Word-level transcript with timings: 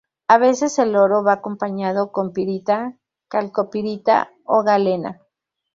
A 0.27 0.39
veces 0.39 0.79
el 0.79 0.95
oro 0.97 1.23
va 1.23 1.33
acompañado 1.33 2.11
con 2.11 2.33
pirita, 2.33 2.97
calcopirita 3.27 4.31
o 4.45 4.63
galena. 4.63 5.21